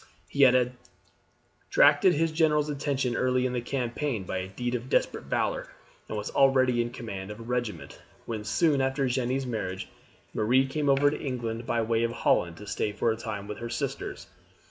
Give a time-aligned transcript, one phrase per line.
[0.27, 0.71] He had
[1.69, 5.67] attracted his general's attention early in the campaign by a deed of desperate valour,
[6.07, 9.89] and was already in command of a regiment, when, soon after Jeanne's marriage,
[10.33, 13.59] Marie came over to England by way of Holland to stay for a time with
[13.59, 14.25] her sisters.